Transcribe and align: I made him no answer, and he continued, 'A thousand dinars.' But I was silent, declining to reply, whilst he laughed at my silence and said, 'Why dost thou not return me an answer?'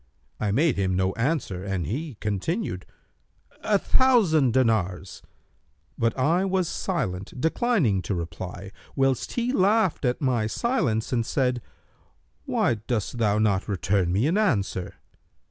I 0.39 0.51
made 0.51 0.77
him 0.77 0.95
no 0.95 1.13
answer, 1.13 1.63
and 1.63 1.85
he 1.85 2.15
continued, 2.19 2.87
'A 3.63 3.77
thousand 3.77 4.51
dinars.' 4.51 5.21
But 5.95 6.17
I 6.17 6.43
was 6.43 6.67
silent, 6.67 7.39
declining 7.39 8.01
to 8.01 8.15
reply, 8.15 8.71
whilst 8.95 9.33
he 9.33 9.53
laughed 9.53 10.03
at 10.03 10.19
my 10.19 10.47
silence 10.47 11.13
and 11.13 11.23
said, 11.23 11.61
'Why 12.45 12.77
dost 12.87 13.19
thou 13.19 13.37
not 13.37 13.67
return 13.67 14.11
me 14.11 14.25
an 14.25 14.39
answer?' 14.39 14.95